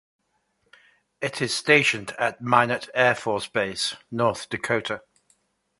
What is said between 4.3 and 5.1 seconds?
Dakota.